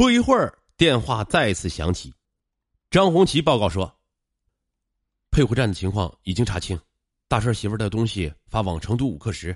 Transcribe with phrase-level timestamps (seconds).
[0.00, 2.14] 不一会儿，电话再次响起，
[2.90, 4.00] 张红旗报告说
[5.30, 6.80] ：“配货站的情况已经查清，
[7.28, 9.54] 大帅媳妇的东西发往成都五克石，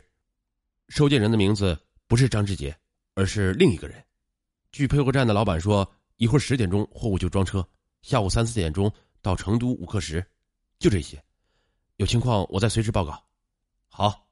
[0.90, 1.74] 收件人的名字
[2.06, 2.78] 不是张志杰，
[3.14, 4.04] 而是另一个人。
[4.70, 7.66] 据配货站的老板说，一会儿十点钟货物就装车，
[8.02, 8.92] 下午三四点钟
[9.22, 10.22] 到成都五克石，
[10.78, 11.24] 就这些。
[11.96, 13.18] 有情况我再随时报告。”
[13.88, 14.28] 好。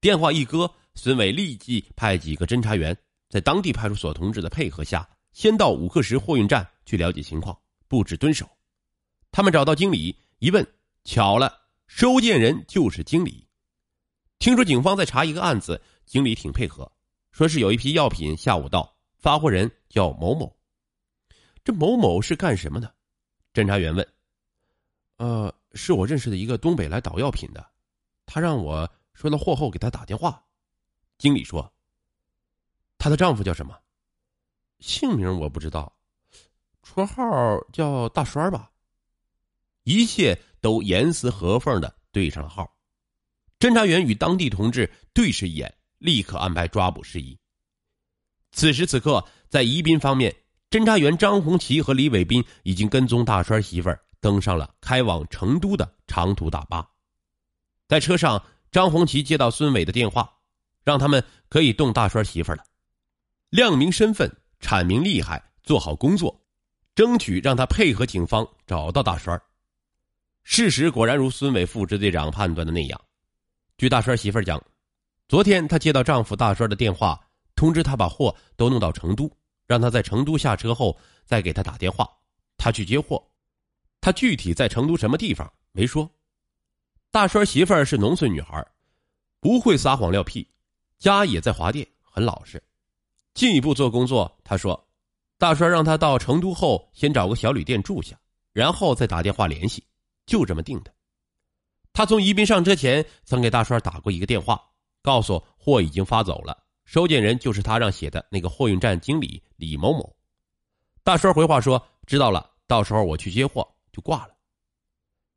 [0.00, 2.96] 电话一搁，孙伟立即派几个侦查员
[3.32, 8.46] 在当地派出所同志的配合下，先到五克石货运站去了解情况，布置蹲守。
[9.30, 10.62] 他们找到经理一问，
[11.04, 13.48] 巧了，收件人就是经理。
[14.38, 16.92] 听说警方在查一个案子，经理挺配合，
[17.30, 20.54] 说是有一批药品下午到，发货人叫某某。
[21.64, 22.94] 这某某是干什么的？
[23.54, 24.06] 侦查员问。
[25.16, 27.66] 呃，是我认识的一个东北来倒药品的，
[28.26, 28.86] 他让我。
[29.14, 30.42] 说到货后给他打电话，
[31.18, 31.70] 经理说
[33.02, 33.76] ：“她的丈夫叫什么？
[34.78, 35.92] 姓名我不知道，
[36.84, 38.70] 绰号叫大栓吧。”
[39.82, 42.72] 一切都严丝合缝的对上了号。
[43.58, 47.36] 侦查员与当地同志对视一眼，立刻安排抓捕事宜。
[48.52, 50.32] 此时此刻，在宜宾方面，
[50.70, 56.88] 侦查员张红旗和李伟斌已经跟踪大栓媳妇儿登上了开往成都的长途大巴，
[57.88, 58.40] 在车上。
[58.70, 60.38] 张红旗接到孙伟的电话，
[60.82, 62.64] 让他们可以动大栓媳妇了，
[63.52, 66.42] 亮明身份，阐明厉害，做好工作，
[66.94, 69.38] 争取让他配合警方找到大栓。
[70.42, 72.98] 事实果然如孙伟副支队长判断的那样，
[73.76, 74.58] 据大栓媳妇讲，
[75.28, 79.30] 昨天她接到丈夫大栓的电话，通知他把货都弄到成都，
[79.66, 82.08] 让他在成都下车后再给他打电话，
[82.56, 83.22] 他去接货。
[84.00, 86.10] 他具体在成都什么地方没说。
[87.10, 88.66] 大栓媳妇儿是农村女孩，
[89.40, 90.48] 不会撒谎撂屁，
[90.98, 92.62] 家也在华店，很老实。
[93.34, 94.88] 进一步做工作，他说，
[95.38, 98.18] 大栓让他到成都后先找个小旅店住下，
[98.52, 99.84] 然后再打电话联系，
[100.26, 100.92] 就这么定的。
[101.92, 104.62] 他从宜宾上车前曾给大栓打过一个电话，
[105.02, 110.14] 告诉货已经发走了，收件人就是他让写的那个货运站经理李某某。
[111.02, 114.34] 大栓回话说：“知道了，到时候我去接货。”就挂了。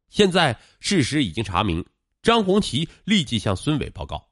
[0.07, 1.85] 现在事实已经查明，
[2.21, 4.25] 张红旗立即向孙伟报告。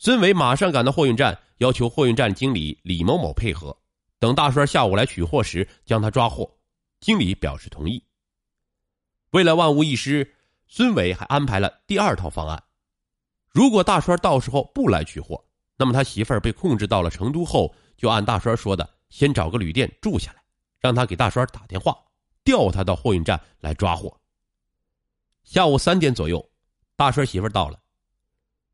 [0.00, 3.76] 孙伟马上赶到货运站，要求货运站经理李某某配合，
[4.20, 6.48] 等大栓下午来取货时将他抓获。
[7.00, 8.00] 经理表示同意。
[9.30, 10.36] 为了万无一失，
[10.68, 12.62] 孙伟还安排了第二套方案：
[13.48, 15.44] 如果大栓到时候不来取货，
[15.76, 20.42] 那么他媳妇儿被控制到了成都后，就按大栓说的，先找个旅店住下来，
[20.78, 21.98] 让他给大栓打电话，
[22.44, 24.16] 调他到货运站来抓货。
[25.42, 26.48] 下午三点左右，
[26.94, 27.80] 大栓媳妇到了。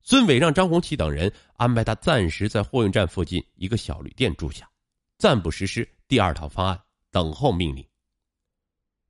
[0.06, 4.68] 孙伟让张红旗等人安排他暂时在货运站附近一个小旅店住下，
[5.16, 6.78] 暂不实施第二套方案，
[7.10, 7.82] 等候命令。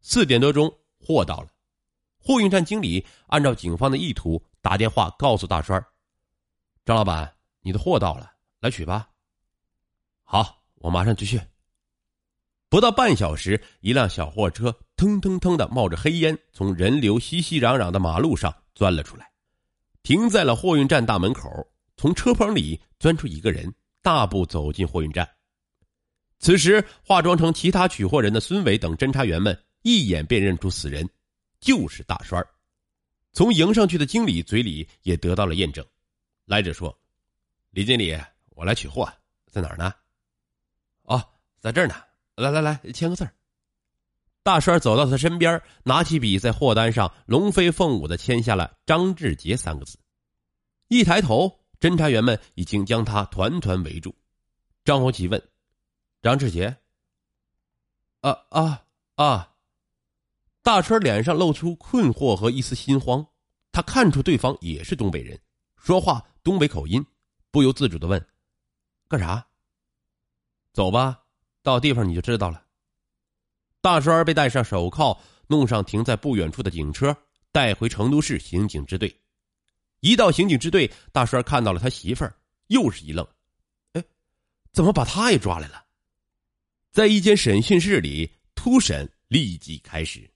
[0.00, 1.48] 四点多钟，货到了，
[2.16, 5.84] 货运站经理按照警方的意图打电话告诉大栓
[6.86, 9.10] ：“张老板，你的货到了，来取吧。”
[10.22, 11.40] 好，我马上就去。
[12.68, 19.28] 不到半小时，一辆小货车腾腾腾的冒着黑烟，从人流熙熙攘攘的马路上钻了出来，
[20.04, 21.50] 停在了货运站大门口。
[21.96, 23.72] 从车棚里钻出一个人，
[24.02, 25.28] 大步走进货运站。
[26.38, 31.08] 此时，化妆成其他取货人的孙伟等侦查员们一眼便认出死人，
[31.58, 32.44] 就是大栓
[33.32, 35.84] 从迎上去的经理嘴里也得到了验证。
[36.44, 36.96] 来者说
[37.70, 38.16] ：“李经理，
[38.50, 39.10] 我来取货，
[39.50, 39.92] 在哪儿呢
[41.04, 41.24] ？”“哦，
[41.58, 41.94] 在这儿呢。”
[42.36, 43.26] 来来来，签个字
[44.44, 49.98] 大栓走到他身边，拿起笔，在货单上龙飞凤舞的签下了“张志杰”三个字。
[50.88, 54.14] 一抬头，侦查员们已经将他团团围住。
[54.84, 55.42] 张红旗问
[56.20, 56.76] ：“张志杰
[58.20, 58.82] ？”“啊啊
[59.14, 59.54] 啊！”
[60.62, 63.26] 大栓脸上露出困惑和一丝心慌。
[63.72, 65.40] 他看出对方也是东北人，
[65.78, 67.02] 说话东北口音，
[67.50, 68.24] 不由自主的问
[69.08, 69.46] ：“干啥
[70.74, 71.22] ？”“走吧。”
[71.64, 72.63] 到地方你就知道了。
[73.84, 75.14] 大栓被戴上手铐，
[75.46, 77.14] 弄上停在不远处的警车，
[77.52, 79.14] 带回成都市刑警支队。
[80.00, 82.34] 一到刑警支队，大栓看到了他媳妇儿，
[82.68, 83.28] 又是一愣
[83.92, 84.02] ：“哎，
[84.72, 85.84] 怎么把他也抓来了？”
[86.92, 90.30] 在一间审讯室里，突审立即开始。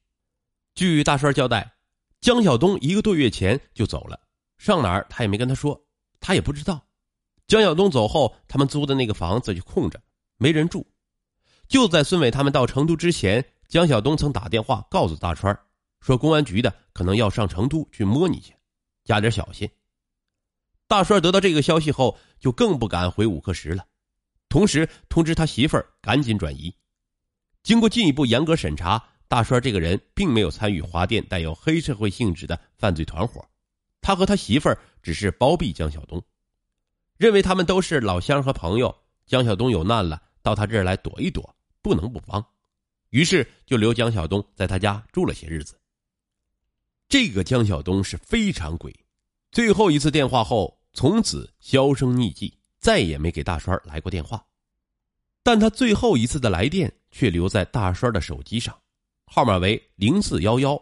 [0.75, 1.73] 据大栓交代，
[2.21, 4.21] 江晓东一个多月前就走了，
[4.59, 5.83] 上哪儿他也没跟他说，
[6.21, 6.87] 他也不知道。
[7.47, 9.99] 江晓东走后，他们租的那个房子就空着，
[10.37, 10.87] 没人住。
[11.69, 15.57] 就在孙伟他们到成都之前，江晓东曾打电话告诉大川，
[16.01, 18.55] 说公安局的可能要上成都去摸你去，
[19.05, 19.69] 加点小心。
[20.87, 23.85] 大川得到这个消息后，就更不敢回五克石了。
[24.49, 26.75] 同时通知他媳妇儿赶紧转移。
[27.63, 33.47] 经过进一步严格审查，大栓这个人并没有参与华电带有黑社会性质的犯罪团伙，
[34.01, 36.23] 他和他媳妇儿只是包庇江晓东，
[37.19, 38.97] 认为他们都是老乡和朋友。
[39.27, 42.45] 江晓东有难了，到他这儿来躲一躲，不能不帮，
[43.11, 45.79] 于是就留江晓东在他家住了些日子。
[47.09, 48.95] 这个江晓东是非常鬼，
[49.51, 54.45] 最后一次电话后，从此销声匿迹，再也没给大栓来过电话。
[55.43, 58.79] 但他最后一次的来电却留在大栓的手机上，
[59.25, 60.81] 号码为零四幺幺。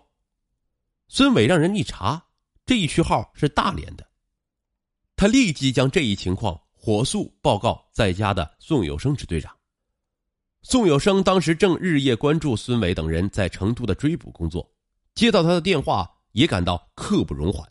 [1.09, 2.27] 孙伟让人一查，
[2.65, 4.05] 这一区号是大连的，
[5.15, 6.61] 他立即将这一情况。
[6.79, 9.56] 火速报告在家的宋有生支队长。
[10.69, 14.69] 宋有生当时正日夜关注孙伟等人在成都的追捕工作，
[15.15, 17.65] 接到他的电话也感到刻不容缓。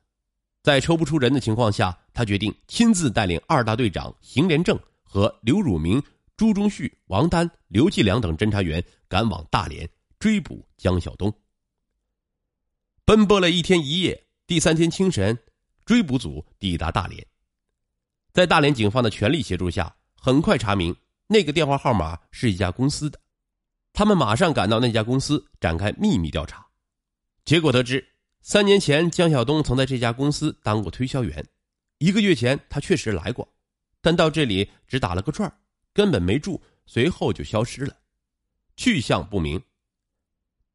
[0.64, 6.02] 在抽不出人的情况下，他决定亲自带领二大队长邢连正和刘汝明、
[6.38, 9.86] 朱忠旭、王丹、刘继良等侦查员赶往大连
[10.18, 11.30] 追捕江晓东。
[13.04, 15.38] 奔波了一天一夜，第三天清晨，
[15.86, 17.28] 追捕组抵达大连。
[18.32, 20.96] 在大连警方的全力协助下，很快查明
[21.28, 23.20] 那个电话号码是一家公司的。
[23.94, 26.68] 他们马上赶到那家公司展开秘密调查，
[27.46, 28.06] 结果得知，
[28.42, 31.48] 三年前江晓东曾在这家公司当过推销员，
[31.98, 33.54] 一个月前他确实来过，
[34.02, 35.52] 但到这里只打了个转
[35.94, 37.96] 根本没住，随后就消失了，
[38.76, 39.62] 去向不明。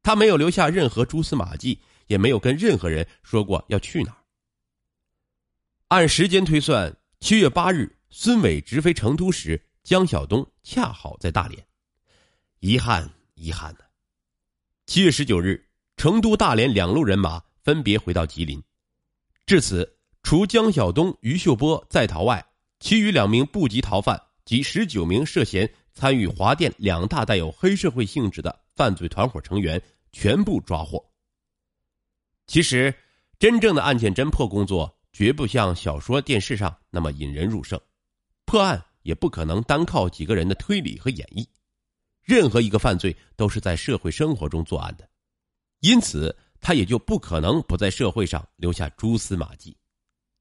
[0.03, 4.17] 他没有留下任何蛛丝马迹，也没有跟任何人说过要去哪儿。
[5.89, 6.97] 按时间推算。
[7.19, 11.65] 七月八日，孙伟直飞成都时，江晓东恰好在大连。
[12.59, 13.79] 遗憾，遗憾呐！
[14.85, 15.67] 七月十九日，
[15.97, 18.61] 成都、大连两路人马分别回到吉林。
[19.45, 22.45] 至此，除江晓东、于秀波在逃外，
[22.79, 29.81] 其余两名部级逃犯及十九名涉嫌参与华电两大带有黑社会性质的犯罪团伙成员
[30.11, 31.03] 全部抓获。
[32.47, 32.93] 其实，
[33.39, 34.97] 真正的案件侦破工作。
[35.13, 37.77] 绝不像小说、电视上那么引人入胜，
[38.45, 41.47] 破案也不可能单靠几个人的推理和演绎。
[42.23, 45.09] 任何一个犯罪都是在社会生活中作案的，
[45.79, 49.75] 因此他也就不可能不在社会上留下蛛丝马迹。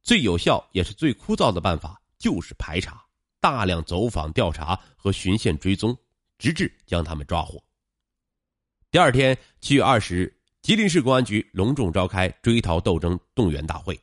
[0.03, 3.03] 最有效也是最枯燥的办法就是排查，
[3.41, 5.97] 大量走访调查和循线追踪，
[6.39, 7.63] 直至将他们抓获。
[8.91, 13.99] 第二天，七月二十日，吉林市公安局隆重召开追逃斗争动员大会。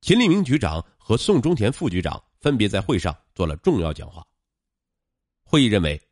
[0.00, 4.26] 秦立明局长和宋忠田副局长分别在会上做了重要讲话。
[5.44, 6.02] 会议认为，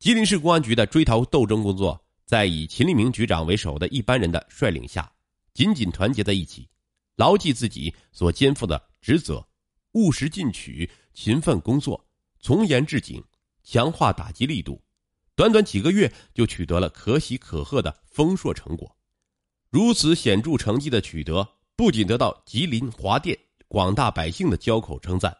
[0.00, 5.12] 吉林市公安局的追逃斗争工作在以秦立明局长为首的一般人的率领下，
[5.54, 6.68] 紧紧团结在一起，
[7.14, 9.46] 牢记自己所肩负的职责，
[9.92, 12.04] 务实进取，勤奋工作，
[12.40, 13.22] 从严治警，
[13.62, 14.82] 强化打击力度，
[15.36, 18.96] 短短几个月就取得了可喜可贺的丰硕成果。
[19.68, 21.46] 如此显著成绩的取得。
[21.76, 25.34] 不仅得到吉林华电广大百姓的交口称赞，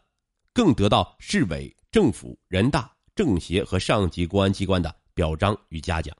[0.53, 6.15] 更得到市委、政府、人大、政协和上级公安机关的表彰与嘉奖。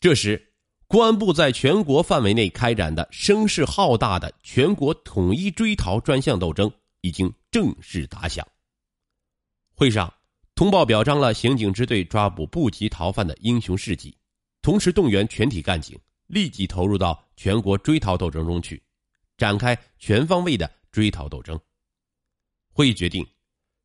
[0.00, 0.52] 这时，
[0.86, 6.70] 公安部在全国范围内开展的声势浩大的全国统一追逃专项斗争
[7.00, 8.46] 已经正式打响。
[9.74, 10.12] 会上
[10.54, 14.16] 通报表彰了刑警支队抓捕部级逃犯的英雄事迹，
[14.60, 18.82] 同时动员全体干警立即投入到全国追逃斗争中去。
[19.36, 21.58] 展开全方位的追逃斗争。
[22.78, 23.26] 会议决定，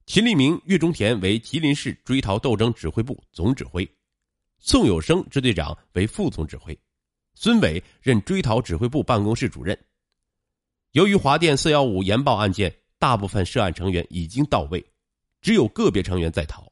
[0.05, 3.91] 秦立明、岳中田为吉林市追逃斗争指挥部总指挥，
[4.59, 6.79] 宋有生支队长为副总指挥，
[7.33, 9.75] 孙伟任追逃指挥部办公室主任。
[10.91, 14.85] 由于华电四幺五研报案件，大部分涉案成员已经到位，
[15.41, 16.71] 只有个别成员在逃。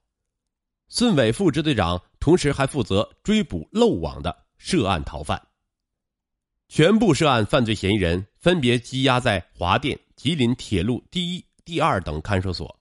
[0.90, 5.42] 孙伟副支队长同时还负责追捕漏网的涉案逃犯。
[6.68, 12.80] 全部涉案犯罪嫌疑人分别羁押在华电、吉林铁路第一、第二等看守所，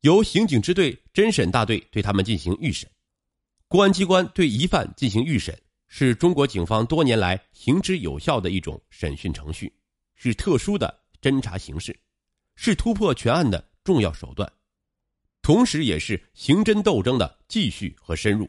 [0.00, 2.88] 由刑警支队侦审大队对他们进行预审。
[3.68, 5.58] 公安机关对疑犯进行预审，
[5.88, 9.72] 是中国警方多年来行之有效的一种审讯程序，
[10.14, 11.98] 是特殊的侦查形式，
[12.54, 14.50] 是突破全案的重要手段，
[15.42, 18.48] 同时也是刑侦斗争的继续和深入。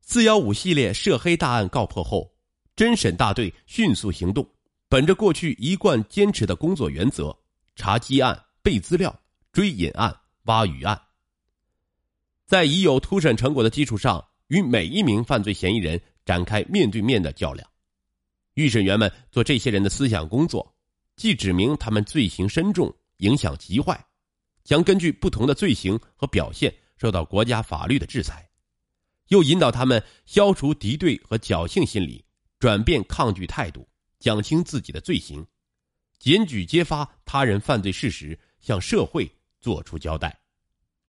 [0.00, 2.32] 四幺五系列涉黑大案告破后。
[2.76, 4.46] 侦审大队迅速行动，
[4.86, 7.34] 本着过去一贯坚持的工作原则，
[7.74, 9.16] 查积案、备资料、
[9.52, 10.12] 追隐案、
[10.46, 11.00] 挖鱼案，
[12.46, 17.64] 在已有突审成果的基础上，与每一名犯罪嫌疑人展开面对面的较量。
[18.54, 20.74] 预审员们做这些人的思想工作，
[21.14, 24.04] 既指明他们罪行深重、影响极坏，
[24.64, 28.50] 将根据不同的罪行和表现受到国家法律的制裁，
[29.28, 32.24] 又引导他们消除敌对和侥幸心理，
[32.58, 35.46] 转变抗拒态度，讲清自己的罪行，
[36.18, 39.30] 检举揭发他人犯罪事实，向社会
[39.60, 40.36] 作出交代。